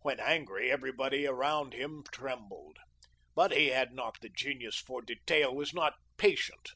[0.00, 2.78] When angry, everybody around him trembled.
[3.34, 6.70] But he had not the genius for detail, was not patient.